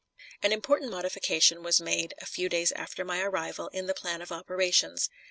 An 0.41 0.51
important 0.51 0.89
modification 0.89 1.61
was 1.61 1.79
made 1.79 2.15
a 2.17 2.25
few 2.25 2.49
days 2.49 2.71
after 2.71 3.05
my 3.05 3.21
arrival 3.21 3.67
in 3.67 3.85
the 3.85 3.93
plan 3.93 4.19
of 4.19 4.31
operations. 4.31 5.11